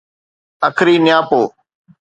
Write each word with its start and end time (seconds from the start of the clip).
اکري 0.67 0.95
نياپو 1.05 1.41